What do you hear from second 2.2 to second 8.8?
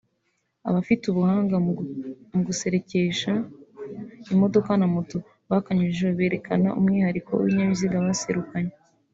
mu guserebekesha imodoka na moto bakanyujijeho berekana umwihariko w’ibinyabiziga baserukanye